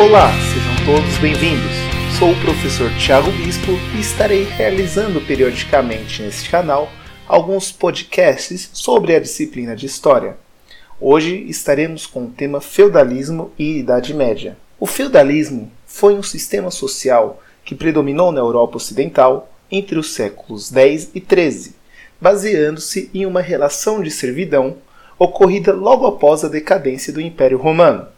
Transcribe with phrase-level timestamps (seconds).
[0.00, 1.72] Olá, sejam todos bem-vindos.
[2.18, 6.90] Sou o professor Tiago Bispo e estarei realizando periodicamente neste canal
[7.28, 10.38] alguns podcasts sobre a disciplina de História.
[10.98, 14.56] Hoje estaremos com o tema Feudalismo e Idade Média.
[14.80, 21.10] O feudalismo foi um sistema social que predominou na Europa Ocidental entre os séculos 10
[21.14, 21.76] e 13,
[22.18, 24.78] baseando-se em uma relação de servidão
[25.18, 28.08] ocorrida logo após a decadência do Império Romano.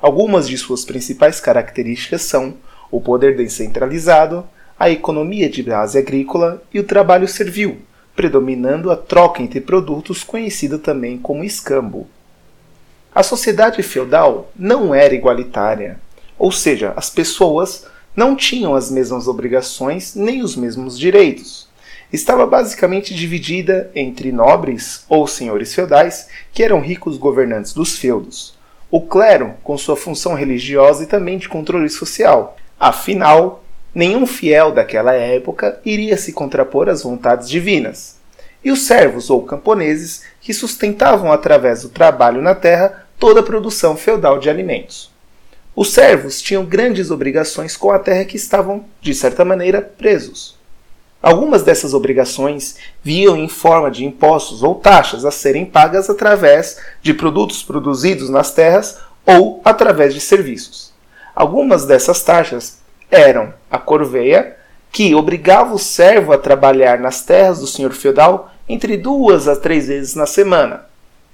[0.00, 2.54] Algumas de suas principais características são
[2.90, 4.44] o poder descentralizado,
[4.78, 7.78] a economia de base agrícola e o trabalho servil,
[8.14, 12.06] predominando a troca entre produtos conhecida também como escambo.
[13.12, 15.98] A sociedade feudal não era igualitária,
[16.38, 21.68] ou seja, as pessoas não tinham as mesmas obrigações nem os mesmos direitos.
[22.12, 28.57] Estava basicamente dividida entre nobres ou senhores feudais, que eram ricos governantes dos feudos,
[28.90, 32.56] o clero, com sua função religiosa e também de controle social.
[32.78, 33.62] Afinal,
[33.94, 38.18] nenhum fiel daquela época iria se contrapor às vontades divinas.
[38.64, 43.96] E os servos ou camponeses, que sustentavam através do trabalho na terra toda a produção
[43.96, 45.10] feudal de alimentos.
[45.76, 50.57] Os servos tinham grandes obrigações com a terra que estavam, de certa maneira, presos.
[51.20, 57.12] Algumas dessas obrigações viam em forma de impostos ou taxas a serem pagas através de
[57.12, 60.92] produtos produzidos nas terras ou através de serviços.
[61.34, 62.78] Algumas dessas taxas
[63.10, 64.56] eram a corveia,
[64.90, 69.88] que obrigava o servo a trabalhar nas terras do senhor feudal entre duas a três
[69.88, 70.86] vezes na semana,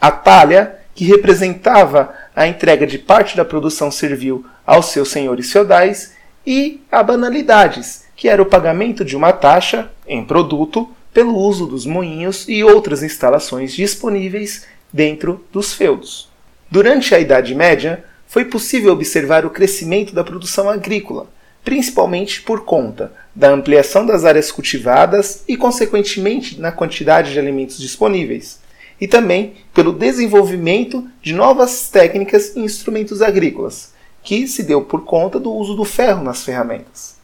[0.00, 6.14] a talha, que representava a entrega de parte da produção servil aos seus senhores feudais,
[6.46, 11.86] e a banalidades, que era o pagamento de uma taxa em produto pelo uso dos
[11.86, 16.28] moinhos e outras instalações disponíveis dentro dos feudos.
[16.68, 21.28] Durante a Idade Média, foi possível observar o crescimento da produção agrícola,
[21.64, 28.58] principalmente por conta da ampliação das áreas cultivadas e, consequentemente, na quantidade de alimentos disponíveis,
[29.00, 33.92] e também pelo desenvolvimento de novas técnicas e instrumentos agrícolas,
[34.24, 37.15] que se deu por conta do uso do ferro nas ferramentas.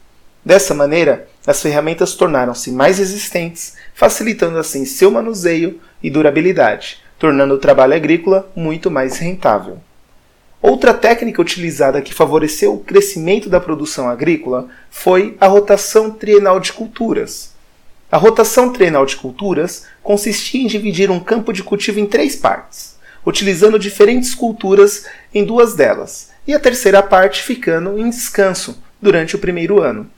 [0.45, 7.59] Dessa maneira, as ferramentas tornaram-se mais resistentes, facilitando assim seu manuseio e durabilidade, tornando o
[7.59, 9.79] trabalho agrícola muito mais rentável.
[10.61, 16.73] Outra técnica utilizada que favoreceu o crescimento da produção agrícola foi a rotação trienal de
[16.73, 17.53] culturas.
[18.11, 22.97] A rotação trienal de culturas consistia em dividir um campo de cultivo em três partes,
[23.25, 29.39] utilizando diferentes culturas em duas delas, e a terceira parte ficando em descanso durante o
[29.39, 30.11] primeiro ano.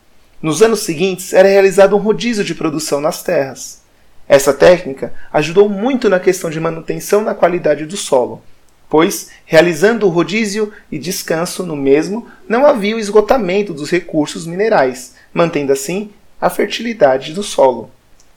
[0.44, 3.80] Nos anos seguintes, era realizado um rodízio de produção nas terras.
[4.28, 8.42] Essa técnica ajudou muito na questão de manutenção na qualidade do solo,
[8.86, 15.14] pois, realizando o rodízio e descanso no mesmo, não havia o esgotamento dos recursos minerais,
[15.32, 17.90] mantendo assim a fertilidade do solo.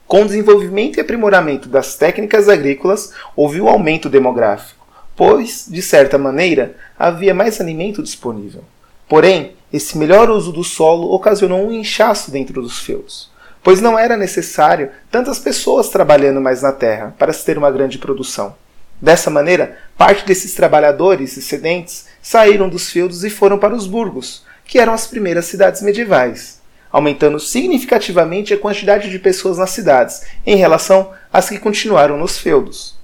[0.06, 6.16] Com o desenvolvimento e aprimoramento das técnicas agrícolas, houve o aumento demográfico, pois, de certa
[6.16, 8.64] maneira, havia mais alimento disponível.
[9.08, 13.30] Porém, esse melhor uso do solo ocasionou um inchaço dentro dos feudos,
[13.62, 17.98] pois não era necessário tantas pessoas trabalhando mais na terra para se ter uma grande
[17.98, 18.54] produção.
[19.00, 24.78] Dessa maneira, parte desses trabalhadores excedentes saíram dos feudos e foram para os burgos, que
[24.78, 31.12] eram as primeiras cidades medievais, aumentando significativamente a quantidade de pessoas nas cidades em relação
[31.32, 32.96] às que continuaram nos feudos.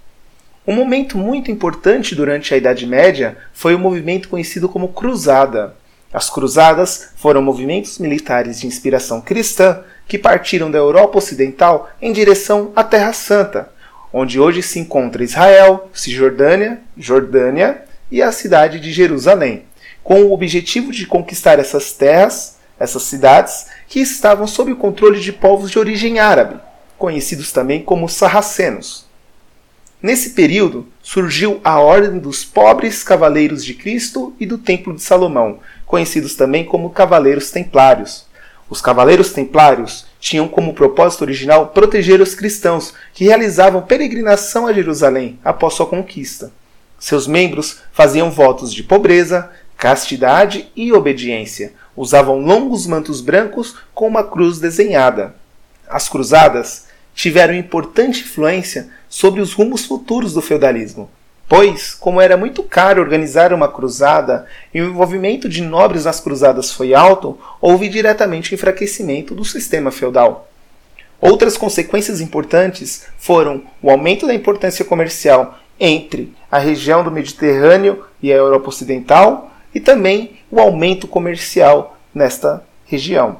[0.66, 5.76] Um momento muito importante durante a Idade Média foi o movimento conhecido como Cruzada,
[6.14, 12.70] as cruzadas foram movimentos militares de inspiração cristã que partiram da Europa Ocidental em direção
[12.76, 13.68] à Terra Santa,
[14.12, 19.64] onde hoje se encontra Israel, Cisjordânia, Jordânia e a cidade de Jerusalém,
[20.04, 25.32] com o objetivo de conquistar essas terras, essas cidades, que estavam sob o controle de
[25.32, 26.60] povos de origem árabe,
[26.96, 29.04] conhecidos também como sarracenos.
[30.00, 35.60] Nesse período surgiu a Ordem dos Pobres Cavaleiros de Cristo e do Templo de Salomão,
[35.86, 38.26] conhecidos também como Cavaleiros Templários.
[38.68, 45.38] Os Cavaleiros Templários tinham como propósito original proteger os cristãos que realizavam peregrinação a Jerusalém
[45.44, 46.50] após sua conquista.
[46.98, 51.74] Seus membros faziam votos de pobreza, castidade e obediência.
[51.94, 55.34] Usavam longos mantos brancos com uma cruz desenhada.
[55.86, 61.10] As cruzadas tiveram importante influência sobre os rumos futuros do feudalismo,
[61.48, 66.72] Pois, como era muito caro organizar uma cruzada e o envolvimento de nobres nas cruzadas
[66.72, 70.48] foi alto, houve diretamente enfraquecimento do sistema feudal.
[71.20, 78.32] Outras consequências importantes foram o aumento da importância comercial entre a região do Mediterrâneo e
[78.32, 83.38] a Europa Ocidental e também o aumento comercial nesta região.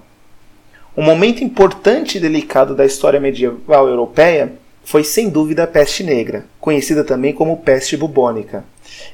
[0.97, 4.53] Um momento importante e delicado da história medieval europeia
[4.85, 8.65] foi sem dúvida a peste negra, conhecida também como peste bubônica.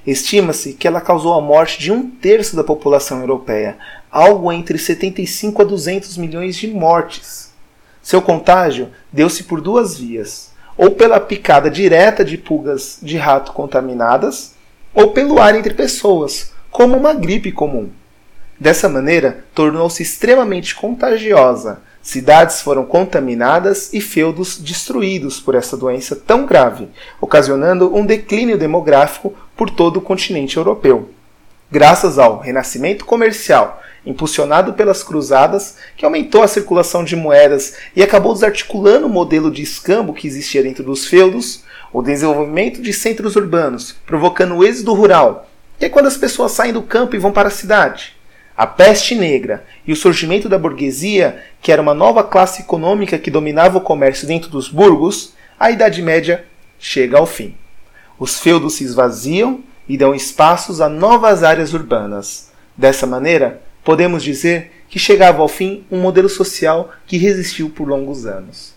[0.06, 3.78] Estima-se que ela causou a morte de um terço da população europeia,
[4.10, 7.52] algo entre 75 a 200 milhões de mortes.
[8.02, 14.54] Seu contágio deu-se por duas vias: ou pela picada direta de pulgas de rato contaminadas,
[14.92, 17.90] ou pelo ar entre pessoas, como uma gripe comum.
[18.58, 21.80] Dessa maneira, tornou-se extremamente contagiosa.
[22.02, 26.88] Cidades foram contaminadas e feudos destruídos por essa doença tão grave,
[27.20, 31.10] ocasionando um declínio demográfico por todo o continente europeu.
[31.70, 38.32] Graças ao renascimento comercial impulsionado pelas cruzadas, que aumentou a circulação de moedas e acabou
[38.32, 43.94] desarticulando o modelo de escambo que existia dentro dos feudos, o desenvolvimento de centros urbanos,
[44.06, 45.48] provocando o êxodo rural,
[45.78, 48.16] que é quando as pessoas saem do campo e vão para a cidade.
[48.60, 53.30] A peste negra e o surgimento da burguesia, que era uma nova classe econômica que
[53.30, 56.44] dominava o comércio dentro dos burgos, a Idade Média
[56.78, 57.54] chega ao fim.
[58.18, 62.50] Os feudos se esvaziam e dão espaços a novas áreas urbanas.
[62.76, 68.26] Dessa maneira, podemos dizer que chegava ao fim um modelo social que resistiu por longos
[68.26, 68.74] anos.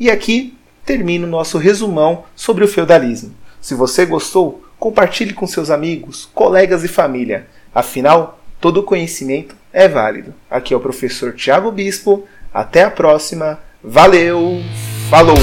[0.00, 3.34] E aqui termina o nosso resumão sobre o feudalismo.
[3.60, 7.46] Se você gostou, compartilhe com seus amigos, colegas e família.
[7.74, 10.32] Afinal, todo conhecimento é válido.
[10.50, 12.26] Aqui é o professor Tiago Bispo.
[12.52, 13.58] Até a próxima.
[13.82, 14.62] Valeu!
[15.10, 15.36] Falou!